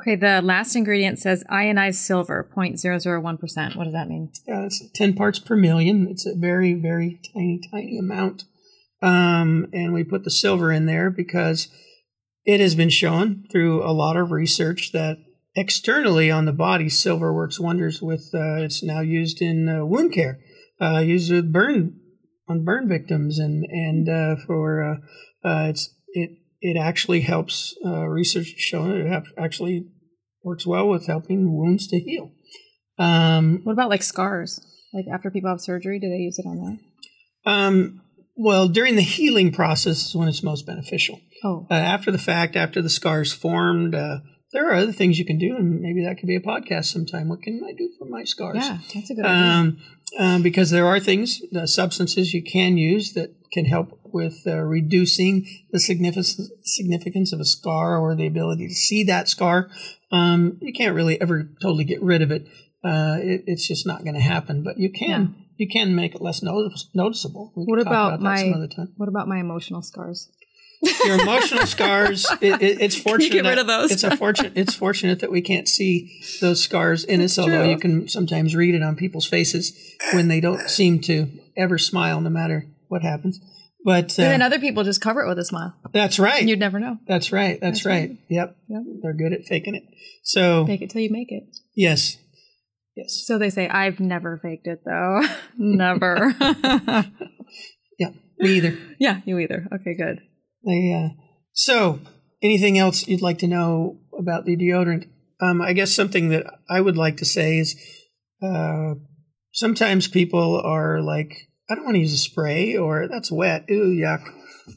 [0.00, 3.76] Okay, the last ingredient says ionized silver, 0.001%.
[3.76, 4.30] What does that mean?
[4.48, 6.06] Uh, it's 10 parts per million.
[6.08, 8.44] It's a very, very tiny, tiny amount.
[9.02, 11.68] Um, and we put the silver in there because
[12.44, 15.18] it has been shown through a lot of research that
[15.56, 20.12] externally on the body, silver works wonders with, uh, it's now used in uh, wound
[20.12, 20.38] care,
[20.80, 21.98] uh, used with burn,
[22.48, 28.06] on burn victims and, and, uh, for, uh, uh, it's, it, it actually helps, uh,
[28.06, 29.86] research has shown it actually
[30.42, 32.30] works well with helping wounds to heal.
[32.98, 34.60] Um, What about like scars?
[34.92, 36.56] Like after people have surgery, do they use it on
[37.44, 37.50] that?
[37.50, 38.02] Um,
[38.36, 41.20] well, during the healing process is when it's most beneficial.
[41.44, 44.18] Oh, Uh, after the fact, after the scars formed, uh,
[44.52, 47.28] there are other things you can do, and maybe that could be a podcast sometime.
[47.28, 48.56] What can I do for my scars?
[48.56, 49.52] yeah, that's a good idea.
[49.52, 49.78] Um,
[50.18, 54.56] um, because there are things, the substances you can use that can help with uh,
[54.56, 59.68] reducing the significance significance of a scar or the ability to see that scar.
[60.10, 62.46] Um, you can't really ever totally get rid of it,
[62.82, 64.62] uh, it, it's just not going to happen.
[64.62, 67.52] But you can you can make it less notice, noticeable.
[67.54, 68.94] We What talk about, my some other time.
[68.96, 70.30] what about my emotional scars?
[71.04, 72.26] Your emotional scars.
[72.40, 73.32] It, it, it's fortunate.
[73.32, 73.90] get rid of those?
[73.90, 74.52] It's a fortunate.
[74.56, 77.38] It's fortunate that we can't see those scars in us.
[77.38, 79.76] Although you can sometimes read it on people's faces
[80.12, 83.40] when they don't seem to ever smile, no matter what happens.
[83.84, 85.74] But And then uh, other people just cover it with a smile.
[85.92, 86.46] that's right.
[86.46, 86.98] You'd never know.
[87.06, 87.58] That's right.
[87.60, 88.10] That's, That's right.
[88.10, 88.18] right.
[88.28, 88.56] Yep.
[88.68, 88.82] Yep.
[89.02, 89.84] They're good at faking it.
[90.22, 91.44] So Fake it till you make it.
[91.74, 92.18] yes,
[92.96, 95.22] yes, So they say, I've never faked it though.
[95.58, 96.34] never.
[97.98, 98.10] yeah.
[98.40, 98.78] Me either.
[99.00, 99.66] yeah, you either.
[99.72, 100.20] Okay, good.
[100.68, 101.14] Uh,
[101.52, 102.00] so,
[102.42, 105.08] anything else you'd like to know about the deodorant?
[105.40, 107.76] Um, I guess something that I would like to say is
[108.42, 108.94] uh,
[109.52, 113.64] sometimes people are like, I don't want to use a spray or that's wet.
[113.70, 114.24] Ooh, yuck.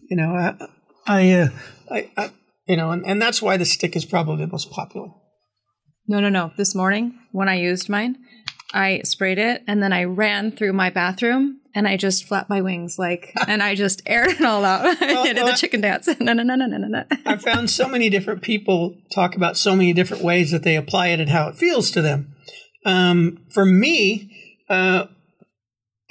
[0.10, 0.67] You know, I,
[1.08, 1.49] I, uh,
[1.89, 2.32] I, I
[2.67, 5.10] you know, and, and that's why the stick is probably the most popular.
[6.08, 6.51] No, no, no.
[6.58, 8.17] This morning when I used mine,
[8.73, 12.62] I sprayed it and then I ran through my bathroom and I just flapped my
[12.62, 14.86] wings like, and I just aired it all out.
[15.02, 16.08] I did well, the chicken dance.
[16.22, 17.04] No, no, no, no, no, no, no.
[17.26, 21.08] I've found so many different people talk about so many different ways that they apply
[21.08, 22.36] it and how it feels to them.
[22.86, 24.32] Um, for me,
[24.70, 25.08] uh,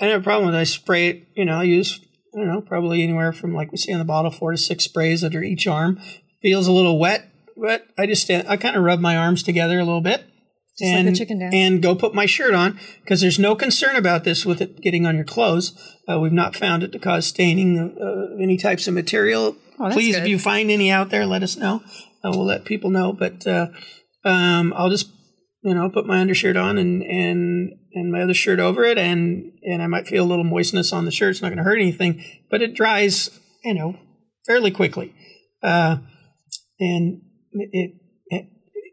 [0.01, 0.59] I have a problem with it.
[0.59, 2.01] I spray it, you know, I use,
[2.35, 4.85] I don't know, probably anywhere from like we see on the bottle, four to six
[4.85, 6.01] sprays under each arm.
[6.42, 9.79] Feels a little wet, but I just stand, I kind of rub my arms together
[9.79, 10.25] a little bit.
[10.80, 11.54] Just like and, chicken dance.
[11.54, 15.06] and go put my shirt on because there's no concern about this with it getting
[15.06, 15.72] on your clothes.
[16.08, 19.56] Uh, we've not found it to cause staining of uh, any types of material.
[19.78, 20.22] Oh, Please, good.
[20.22, 21.82] if you find any out there, let us know.
[22.24, 23.12] Uh, we'll let people know.
[23.12, 23.68] But uh,
[24.24, 25.10] um, I'll just
[25.62, 29.52] you know put my undershirt on and and and my other shirt over it, and
[29.62, 31.30] and I might feel a little moistness on the shirt.
[31.30, 33.30] It's not going to hurt anything, but it dries
[33.64, 33.96] you know
[34.46, 35.14] fairly quickly.
[35.62, 35.98] Uh,
[36.78, 37.20] and
[37.52, 37.99] it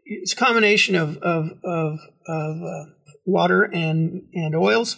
[0.08, 2.84] it's a combination of of of, of uh,
[3.26, 4.96] water and and oils,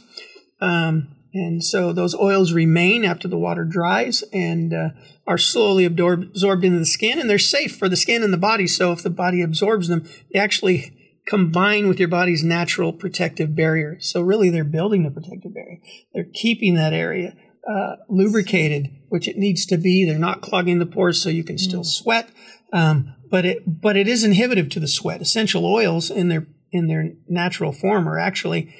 [0.60, 4.90] um, and so those oils remain after the water dries and uh,
[5.26, 8.38] are slowly absorb, absorbed into the skin, and they're safe for the skin and the
[8.38, 8.66] body.
[8.66, 10.96] So if the body absorbs them, they actually
[11.26, 13.98] combine with your body's natural protective barrier.
[14.00, 15.78] So really, they're building the protective barrier.
[16.14, 17.36] They're keeping that area
[17.68, 20.04] uh, lubricated, which it needs to be.
[20.04, 22.30] They're not clogging the pores, so you can still sweat.
[22.72, 25.20] Um, but it but it is inhibitive to the sweat.
[25.20, 28.74] Essential oils in their in their natural form are actually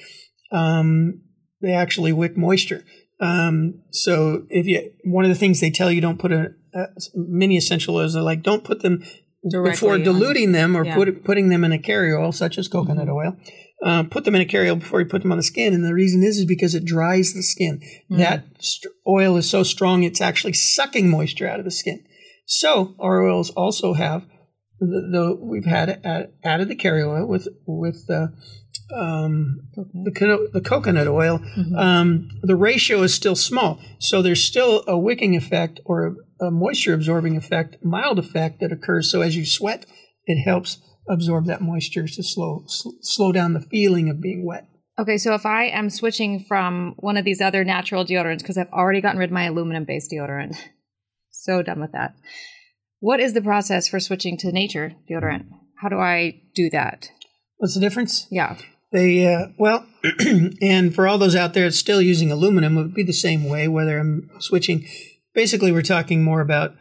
[0.51, 1.21] um,
[1.61, 2.83] they actually wick moisture.
[3.19, 6.87] Um, so if you one of the things they tell you don't put a, a
[7.15, 9.03] many essential oils are like don't put them
[9.49, 10.95] Directly before on- diluting them or yeah.
[10.95, 13.35] put, putting them in a carrier oil such as coconut oil.
[13.83, 15.83] Uh, put them in a carrier oil before you put them on the skin, and
[15.83, 17.81] the reason is is because it dries the skin.
[18.11, 22.03] That st- oil is so strong it's actually sucking moisture out of the skin.
[22.51, 24.25] So our oils also have
[24.77, 28.33] the, the we've had add, added the carrier oil with with the
[28.93, 31.39] um, the, the coconut oil.
[31.77, 36.51] Um, the ratio is still small, so there's still a wicking effect or a, a
[36.51, 39.09] moisture absorbing effect, mild effect that occurs.
[39.09, 39.85] So as you sweat,
[40.25, 44.67] it helps absorb that moisture to slow sl- slow down the feeling of being wet.
[44.99, 48.73] Okay, so if I am switching from one of these other natural deodorants, because I've
[48.73, 50.57] already gotten rid of my aluminum based deodorant,
[51.41, 52.15] so done with that.
[52.99, 55.47] What is the process for switching to nature deodorant?
[55.81, 57.09] How do I do that?
[57.57, 58.27] What's the difference?
[58.29, 58.57] Yeah.
[58.91, 59.87] They uh, well,
[60.61, 63.67] and for all those out there still using aluminum, it would be the same way.
[63.67, 64.85] Whether I'm switching,
[65.33, 66.75] basically, we're talking more about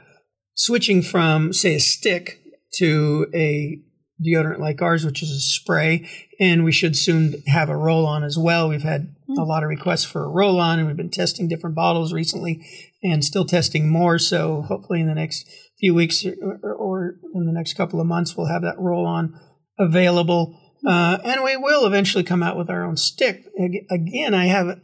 [0.55, 2.40] switching from, say, a stick
[2.75, 3.79] to a
[4.23, 8.37] deodorant like ours, which is a spray, and we should soon have a roll-on as
[8.37, 8.68] well.
[8.68, 12.12] We've had a lot of requests for a roll-on, and we've been testing different bottles
[12.12, 12.64] recently,
[13.02, 14.18] and still testing more.
[14.18, 15.46] So hopefully, in the next
[15.78, 19.38] few weeks or, or, or in the next couple of months, we'll have that roll-on
[19.78, 20.58] available.
[20.86, 23.44] Uh, and we will eventually come out with our own stick.
[23.90, 24.80] Again, I have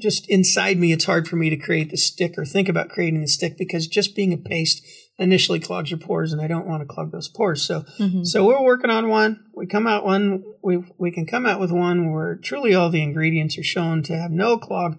[0.00, 3.20] just inside me, it's hard for me to create the stick or think about creating
[3.20, 4.82] the stick because just being a paste
[5.18, 7.62] initially clogs your pores, and I don't want to clog those pores.
[7.62, 7.84] So,
[8.24, 9.44] so we're working on one.
[9.54, 10.42] We come out one.
[10.62, 14.16] We we can come out with one where truly all the ingredients are shown to
[14.16, 14.98] have no clog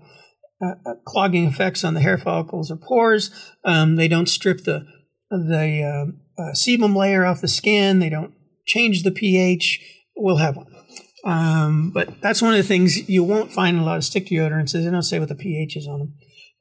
[0.62, 3.30] uh, uh, clogging effects on the hair follicles or pores.
[3.65, 4.86] Um, they don't strip the
[5.30, 7.99] the uh, uh, sebum layer off the skin.
[7.99, 8.34] They don't
[8.65, 9.82] change the pH.
[10.15, 10.67] We'll have one.
[11.25, 14.28] Um, but that's one of the things you won't find in a lot of stick
[14.28, 16.13] deodorants is they don't say what the pH is on them.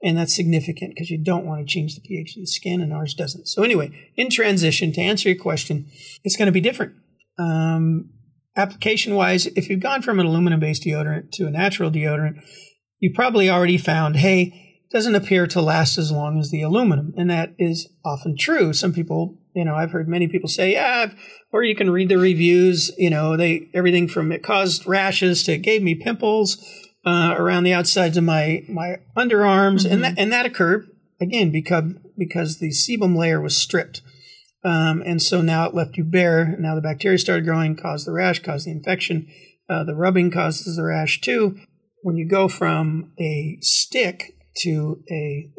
[0.04, 2.92] And that's significant because you don't want to change the pH of the skin, and
[2.92, 3.48] ours doesn't.
[3.48, 5.86] So, anyway, in transition, to answer your question,
[6.22, 6.92] it's going to be different.
[7.38, 8.10] Um,
[8.54, 12.44] application wise, if you've gone from an aluminum based deodorant to a natural deodorant,
[12.98, 17.30] you probably already found, hey, doesn't appear to last as long as the aluminum, and
[17.30, 18.74] that is often true.
[18.74, 21.12] Some people, you know, I've heard many people say, yeah,
[21.50, 22.90] or you can read the reviews.
[22.98, 26.62] You know, they everything from it caused rashes to it gave me pimples
[27.06, 29.92] uh, around the outsides of my my underarms, mm-hmm.
[29.92, 30.88] and that and that occurred
[31.20, 34.02] again because because the sebum layer was stripped.
[34.64, 36.56] Um, and so now it left you bare.
[36.58, 39.28] Now the bacteria started growing, caused the rash, caused the infection.
[39.68, 41.58] Uh, the rubbing causes the rash too.
[42.02, 45.50] When you go from a stick to a,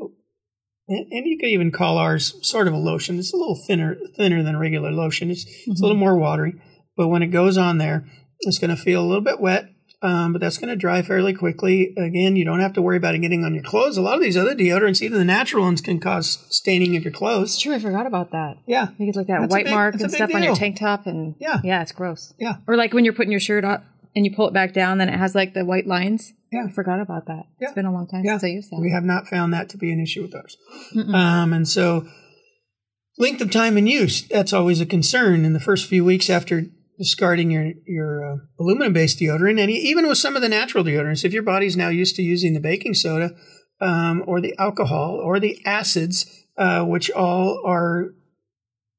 [0.88, 3.20] and you could even call ours sort of a lotion.
[3.20, 5.32] It's a little thinner, thinner than regular lotion.
[5.32, 5.72] It's, mm-hmm.
[5.72, 6.06] it's a little mm-hmm.
[6.06, 6.54] more watery,
[6.96, 8.06] but when it goes on there,
[8.42, 9.70] it's going to feel a little bit wet
[10.02, 11.94] um, but that's going to dry fairly quickly.
[11.98, 13.98] Again, you don't have to worry about it getting on your clothes.
[13.98, 17.14] A lot of these other deodorants, even the natural ones, can cause staining of your
[17.14, 17.54] clothes.
[17.54, 17.74] It's true.
[17.74, 18.58] I forgot about that.
[18.66, 21.08] Yeah, you get like that that's white big, mark and stuff on your tank top,
[21.08, 22.34] and yeah, yeah, it's gross.
[22.40, 23.84] Yeah, or like when you're putting your shirt up
[24.16, 26.34] and you pull it back down, then it has like the white lines.
[26.52, 27.48] Yeah, I forgot about that.
[27.60, 27.68] Yeah.
[27.68, 28.34] It's been a long time yeah.
[28.34, 28.80] since I used that.
[28.80, 30.58] We have not found that to be an issue with ours.
[30.96, 32.08] Um, and so
[33.18, 36.66] length of time in use that's always a concern in the first few weeks after
[36.98, 41.26] discarding your your uh, aluminum based deodorant, and even with some of the natural deodorants,
[41.26, 43.32] if your body's now used to using the baking soda
[43.82, 46.26] um, or the alcohol or the acids,
[46.58, 48.14] uh, which all are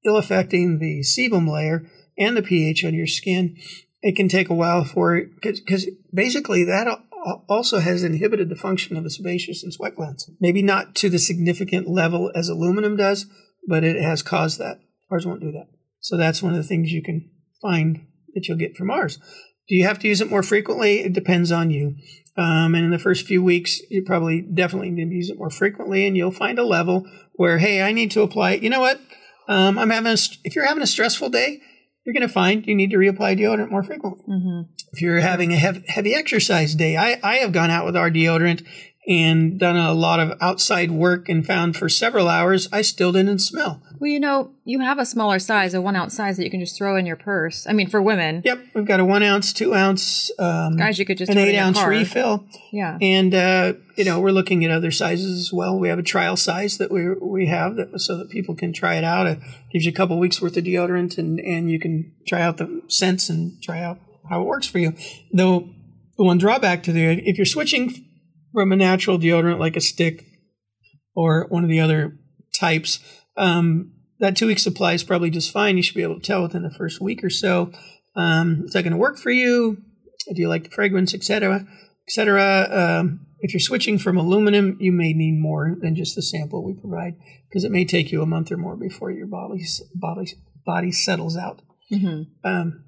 [0.05, 1.85] ill affecting the sebum layer
[2.19, 3.57] and the pH on your skin,
[4.03, 6.87] it can take a while for it because basically that
[7.49, 10.31] also has inhibited the function of the sebaceous and sweat glands.
[10.41, 13.27] Maybe not to the significant level as aluminum does,
[13.67, 14.79] but it has caused that.
[15.11, 15.67] Ours won't do that.
[16.01, 17.31] So that's one of the things you can
[17.67, 19.19] find that you'll get from ours.
[19.69, 21.01] Do you have to use it more frequently?
[21.01, 21.97] It depends on you.
[22.37, 25.51] Um, and in the first few weeks, you probably definitely need to use it more
[25.51, 28.63] frequently, and you'll find a level where, hey, I need to apply it.
[28.63, 29.01] You know what?
[29.49, 31.61] Um, I'm having a, if you're having a stressful day,
[32.05, 34.23] you're going to find you need to reapply deodorant more frequently.
[34.29, 34.71] Mm-hmm.
[34.93, 38.11] If you're having a heavy, heavy exercise day, I, I have gone out with our
[38.11, 38.65] deodorant
[39.07, 43.39] and done a lot of outside work and found for several hours I still didn't
[43.39, 43.81] smell.
[43.99, 46.61] Well, you know, you have a smaller size, a one ounce size that you can
[46.61, 47.67] just throw in your purse.
[47.67, 48.43] I mean, for women.
[48.45, 51.57] Yep, we've got a one ounce, two ounce, um, guys, you could just an eight
[51.57, 52.45] ounce refill.
[52.73, 55.79] Yeah, and uh, you know we're looking at other sizes as well.
[55.79, 58.97] We have a trial size that we we have that so that people can try
[58.97, 59.27] it out.
[59.27, 59.39] It
[59.73, 62.83] gives you a couple weeks worth of deodorant, and and you can try out the
[62.89, 64.93] scents and try out how it works for you.
[65.33, 65.71] Though
[66.19, 68.06] the one drawback to the if you're switching
[68.57, 70.25] from a natural deodorant like a stick
[71.15, 72.17] or one of the other
[72.55, 73.01] types,
[73.37, 75.77] um, that two week supply is probably just fine.
[75.77, 77.71] You should be able to tell within the first week or so.
[78.15, 79.83] Um, is that going to work for you?
[80.35, 81.67] Do you like the fragrance, et etc.,
[82.09, 82.69] etc.?
[83.03, 86.73] Um, if you're switching from aluminum, you may need more than just the sample we
[86.73, 87.17] provide
[87.51, 90.33] because it may take you a month or more before your body body
[90.65, 91.61] body settles out.
[91.93, 92.23] Mm-hmm.
[92.43, 92.85] Um,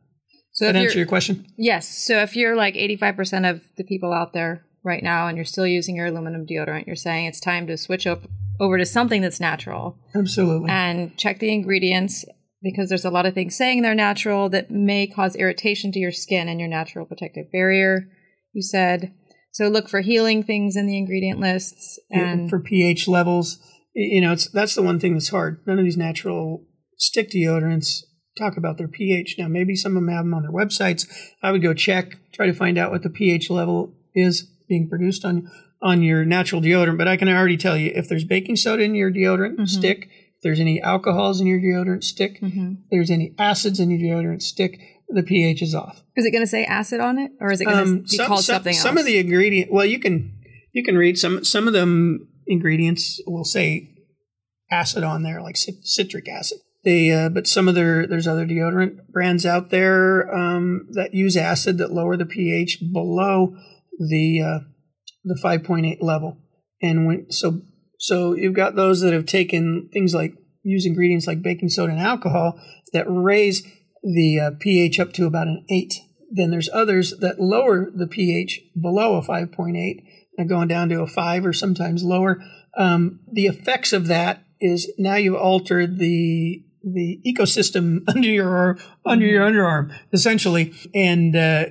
[0.52, 1.46] so that answer your question?
[1.58, 1.86] Yes.
[2.06, 5.66] So if you're like 85% of the people out there right now and you're still
[5.66, 8.22] using your aluminum deodorant, you're saying it's time to switch up
[8.60, 9.98] over to something that's natural.
[10.14, 10.70] Absolutely.
[10.70, 12.24] And check the ingredients
[12.62, 16.12] because there's a lot of things saying they're natural that may cause irritation to your
[16.12, 18.08] skin and your natural protective barrier,
[18.52, 19.14] you said.
[19.52, 23.58] So look for healing things in the ingredient lists and yeah, for pH levels.
[23.94, 25.60] You know, it's that's the one thing that's hard.
[25.66, 26.64] None of these natural
[26.96, 28.02] stick deodorants
[28.36, 29.36] talk about their pH.
[29.38, 31.06] Now, maybe some of them have them on their websites.
[31.42, 35.24] I would go check, try to find out what the pH level is being produced
[35.24, 35.50] on
[35.82, 36.98] on your natural deodorant.
[36.98, 39.64] But I can already tell you if there's baking soda in your deodorant mm-hmm.
[39.64, 42.72] stick, if there's any alcohols in your deodorant stick, mm-hmm.
[42.72, 44.78] if there's any acids in your deodorant stick,
[45.08, 46.02] the pH is off.
[46.16, 48.16] Is it going to say acid on it, or is it going to um, be
[48.16, 48.82] some, called some, something else?
[48.82, 49.72] Some of the ingredient.
[49.72, 50.38] Well, you can
[50.72, 53.94] you can read some some of them ingredients will say
[54.70, 56.58] acid on there, like citric acid.
[56.84, 61.36] They, uh, but some of their there's other deodorant brands out there um, that use
[61.36, 63.56] acid that lower the pH below
[63.98, 64.58] the uh,
[65.24, 66.38] the 5.8 level.
[66.80, 67.60] And when so
[67.98, 72.00] so you've got those that have taken things like use ingredients like baking soda and
[72.00, 72.60] alcohol
[72.92, 73.62] that raise
[74.02, 75.94] the uh, pH up to about an 8.
[76.30, 80.02] Then there's others that lower the pH below a 5.8
[80.36, 82.42] and going down to a 5 or sometimes lower.
[82.76, 89.26] Um, the effects of that is now you've altered the the ecosystem under your under
[89.26, 89.58] your mm-hmm.
[89.58, 91.66] underarm essentially and uh,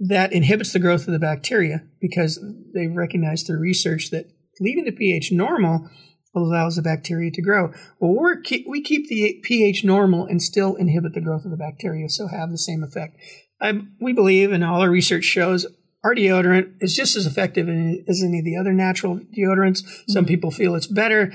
[0.00, 2.38] that inhibits the growth of the bacteria because
[2.74, 4.30] they've recognized through research that
[4.60, 5.88] leaving the pH normal
[6.34, 7.72] allows the bacteria to grow.
[7.98, 11.56] Well, we keep, we keep the pH normal and still inhibit the growth of the
[11.56, 13.16] bacteria, so have the same effect.
[13.60, 15.66] I, we believe, and all our research shows,
[16.04, 19.82] our deodorant is just as effective as any of the other natural deodorants.
[19.82, 20.12] Mm-hmm.
[20.12, 21.32] Some people feel it's better.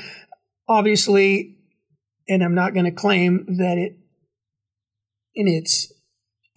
[0.70, 1.58] Obviously,
[2.30, 3.98] and I'm not going to claim that it,
[5.36, 5.92] in its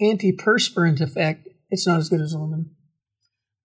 [0.00, 2.70] antiperspirant effect, it's not as good as aluminum.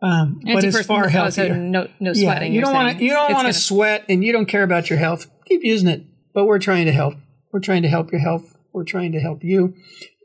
[0.01, 1.55] Um, but it's far healthier.
[1.55, 2.53] no, no sweating.
[2.53, 3.03] you you're don't want to.
[3.03, 5.27] You don't want to sweat, and you don't care about your health.
[5.45, 7.15] Keep using it, but we're trying to help.
[7.51, 8.57] We're trying to help your health.
[8.73, 9.75] We're trying to help you,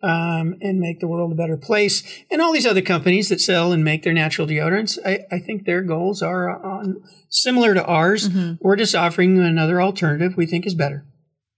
[0.03, 2.03] um, and make the world a better place.
[2.31, 5.67] And all these other companies that sell and make their natural deodorants, I, I think
[5.67, 8.31] their goals are on similar to ours.
[8.31, 8.55] Mm-hmm.
[8.61, 11.05] We're just offering another alternative we think is better.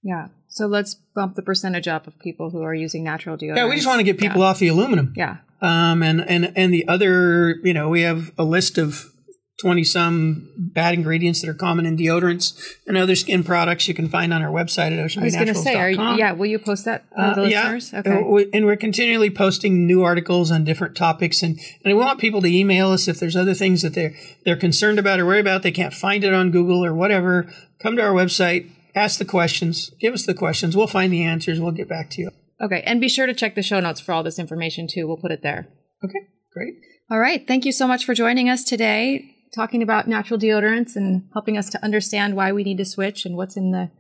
[0.03, 0.29] Yeah.
[0.59, 3.57] So let's bump the percentage up of people who are using natural deodorant.
[3.57, 5.13] Yeah, we just want to get people off the aluminum.
[5.17, 5.37] Yeah.
[5.63, 9.13] Um, and, and, and the other, you know, we have a list of
[9.61, 12.57] 20 some bad ingredients that are common in deodorants
[12.87, 15.23] and other skin products you can find on our website at Ocean.
[15.23, 17.51] I was going to say, are you, yeah, will you post that for Uh, the
[17.51, 17.73] yeah.
[17.73, 17.95] listeners?
[17.95, 18.51] Uh, Okay.
[18.53, 22.49] and we're continually posting new articles on different topics, and, and we want people to
[22.49, 25.63] email us if there's other things that they're they're concerned about or worried about.
[25.65, 27.53] They can't find it on Google or whatever.
[27.81, 30.77] Come to our website, ask the questions, give us the questions.
[30.77, 31.61] We'll find the answers.
[31.61, 32.31] We'll get back to you.
[32.61, 32.83] Okay.
[32.85, 35.07] And be sure to check the show notes for all this information too.
[35.07, 35.69] We'll put it there.
[36.05, 36.21] Okay,
[36.53, 36.75] great.
[37.11, 37.47] All right.
[37.47, 41.71] Thank you so much for joining us today, talking about natural deodorants and helping us
[41.71, 43.91] to understand why we need to switch and what's in the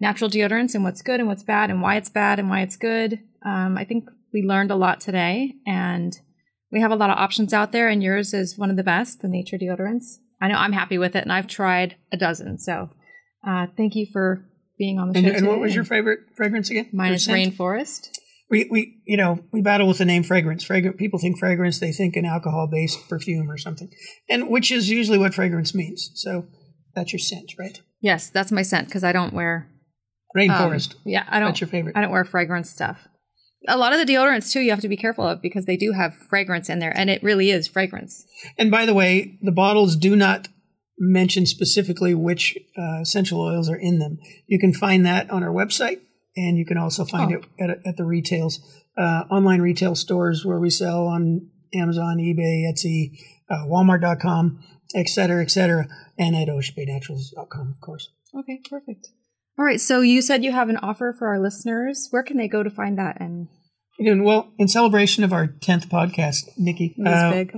[0.00, 2.76] natural deodorants and what's good and what's bad and why it's bad and why it's
[2.76, 3.20] good.
[3.44, 6.18] Um, I think we learned a lot today and
[6.72, 9.20] we have a lot of options out there, and yours is one of the best,
[9.20, 10.16] the nature deodorants.
[10.40, 12.58] I know I'm happy with it, and I've tried a dozen.
[12.58, 12.88] So
[13.46, 14.44] uh, thank you for
[14.78, 15.32] being on the And, show.
[15.34, 16.88] and what was your favorite fragrance again?
[16.92, 18.08] Mine is rainforest.
[18.50, 20.62] We, we you know we battle with the name fragrance.
[20.62, 23.90] Fragrant people think fragrance, they think an alcohol based perfume or something,
[24.28, 26.10] and which is usually what fragrance means.
[26.14, 26.46] So
[26.94, 27.80] that's your scent, right?
[28.00, 29.68] Yes, that's my scent because I don't wear
[30.36, 30.96] um, Rainforest.
[31.04, 31.48] yeah, I don't.
[31.50, 31.96] That's your favorite.
[31.96, 33.08] I don't wear fragrance stuff.
[33.68, 35.92] A lot of the deodorants too, you have to be careful of because they do
[35.92, 38.26] have fragrance in there, and it really is fragrance.
[38.58, 40.48] And by the way, the bottles do not
[40.98, 44.18] mention specifically which uh, essential oils are in them.
[44.46, 46.00] You can find that on our website,
[46.36, 47.38] and you can also find Oh.
[47.58, 48.60] it at, at the retails,
[48.98, 53.18] uh, online retail stores where we sell on Amazon, eBay, Etsy,
[53.50, 54.60] uh, Walmart.com,
[54.94, 55.86] et cetera, et cetera,
[56.18, 58.10] and at oceanbaynaturals.com, of course.
[58.38, 59.08] Okay, perfect.
[59.58, 62.08] All right, so you said you have an offer for our listeners.
[62.10, 63.20] Where can they go to find that?
[63.20, 63.48] And
[64.24, 66.94] well in celebration of our 10th podcast, Nikki.
[67.04, 67.52] uh, big.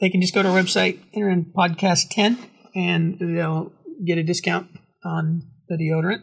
[0.00, 2.38] They can just go to our website, enter in podcast 10,
[2.76, 3.72] and they'll
[4.06, 4.68] get a discount
[5.04, 6.22] on the deodorant.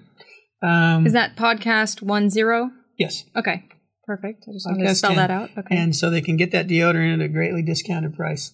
[0.61, 2.69] Um, Is that podcast one zero?
[2.97, 3.25] yes.
[3.35, 3.65] Okay,
[4.05, 4.45] perfect.
[4.47, 5.17] I just wanted to spell 10.
[5.17, 5.49] that out.
[5.57, 5.75] Okay.
[5.75, 8.53] And so they can get that deodorant at a greatly discounted price.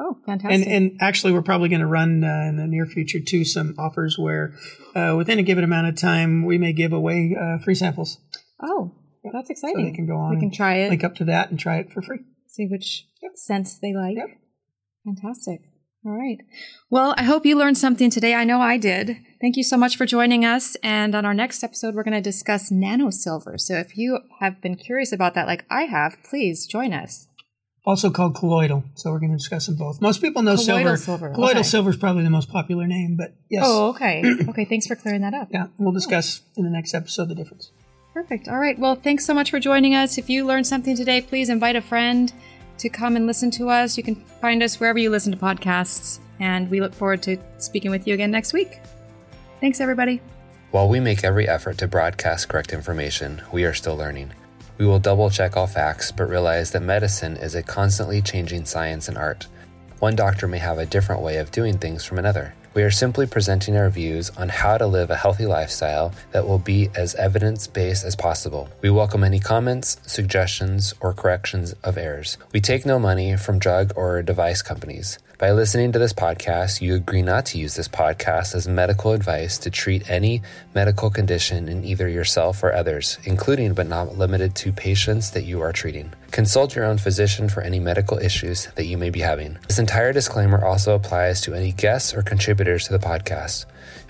[0.00, 0.66] oh, fantastic.
[0.66, 3.74] And and actually, we're probably going to run uh, in the near future too some
[3.78, 4.54] offers where,
[4.96, 8.18] uh, within a given amount of time, we may give away uh, free samples,
[8.60, 8.92] oh,
[9.32, 9.84] that's exciting!
[9.84, 10.88] so they can go on They can and try it.
[10.90, 12.18] link up to that and try it for free.
[12.48, 14.16] see which scents they like.
[14.16, 14.28] Yep.
[15.04, 15.60] Fantastic.
[16.06, 16.38] All right.
[16.90, 18.34] Well, I hope you learned something today.
[18.34, 19.16] I know I did.
[19.40, 20.76] Thank you so much for joining us.
[20.82, 23.58] And on our next episode, we're going to discuss nanosilver.
[23.58, 27.26] So if you have been curious about that, like I have, please join us.
[27.86, 28.84] Also called colloidal.
[28.94, 30.02] So we're going to discuss them both.
[30.02, 30.96] Most people know Colloidal silver.
[30.96, 31.68] silver, Colloidal okay.
[31.68, 33.62] silver is probably the most popular name, but yes.
[33.66, 34.22] Oh, okay.
[34.48, 34.64] okay.
[34.66, 35.48] Thanks for clearing that up.
[35.50, 37.70] Yeah, we'll discuss in the next episode the difference.
[38.14, 38.48] Perfect.
[38.48, 38.78] All right.
[38.78, 40.18] Well, thanks so much for joining us.
[40.18, 42.32] If you learned something today, please invite a friend
[42.78, 43.96] to come and listen to us.
[43.96, 46.18] You can find us wherever you listen to podcasts.
[46.40, 48.80] And we look forward to speaking with you again next week.
[49.60, 50.20] Thanks, everybody.
[50.72, 54.32] While we make every effort to broadcast correct information, we are still learning.
[54.76, 59.08] We will double check all facts, but realize that medicine is a constantly changing science
[59.08, 59.46] and art.
[60.00, 62.54] One doctor may have a different way of doing things from another.
[62.74, 66.58] We are simply presenting our views on how to live a healthy lifestyle that will
[66.58, 68.68] be as evidence based as possible.
[68.82, 72.36] We welcome any comments, suggestions, or corrections of errors.
[72.52, 75.20] We take no money from drug or device companies.
[75.36, 79.58] By listening to this podcast, you agree not to use this podcast as medical advice
[79.58, 80.42] to treat any
[80.76, 85.60] medical condition in either yourself or others, including but not limited to patients that you
[85.60, 86.12] are treating.
[86.30, 89.58] Consult your own physician for any medical issues that you may be having.
[89.66, 93.64] This entire disclaimer also applies to any guests or contributors to the podcast.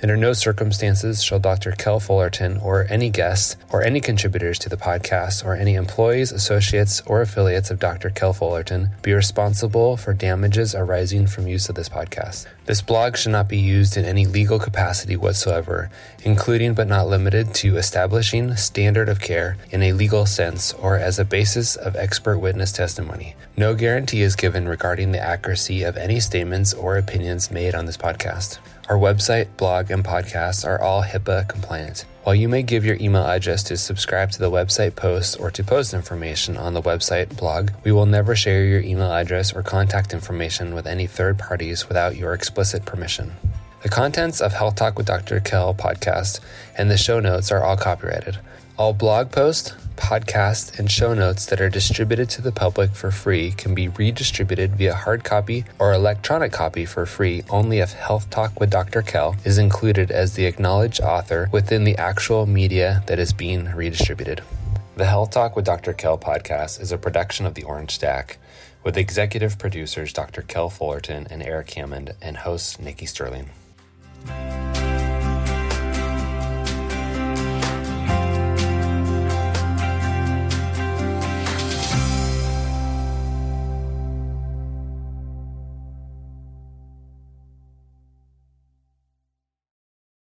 [0.04, 1.72] Under no circumstances shall Dr.
[1.72, 7.00] Kel Fullerton or any guests or any contributors to the podcast or any employees, associates,
[7.06, 8.10] or affiliates of Dr.
[8.10, 12.44] Kel Fullerton be responsible for damages arising from use of this podcast.
[12.66, 15.90] This blog should not be used in any legal capacity whatsoever,
[16.22, 21.18] including but not limited to establishing standard of care in a legal sense or as
[21.18, 23.36] a basis of expert witness testimony.
[23.56, 27.96] No guarantee is given regarding the accuracy of any statements or opinions made on this
[27.96, 28.58] podcast.
[28.86, 32.04] Our website, blog, and podcasts are all HIPAA compliant.
[32.24, 35.64] While you may give your email address to subscribe to the website posts or to
[35.64, 40.12] post information on the website blog, we will never share your email address or contact
[40.12, 43.32] information with any third parties without your explicit permission.
[43.82, 45.40] The contents of Health Talk with Dr.
[45.40, 46.40] Kell podcast
[46.76, 48.36] and the show notes are all copyrighted.
[48.76, 53.52] All blog posts, podcast, and show notes that are distributed to the public for free
[53.52, 58.60] can be redistributed via hard copy or electronic copy for free only if Health Talk
[58.60, 59.02] with Dr.
[59.02, 64.42] Kell is included as the acknowledged author within the actual media that is being redistributed.
[64.96, 65.92] The Health Talk with Dr.
[65.92, 68.38] Kell podcast is a production of the Orange Stack
[68.84, 70.42] with executive producers Dr.
[70.42, 73.50] Kell Fullerton and Eric Hammond and host Nikki Sterling.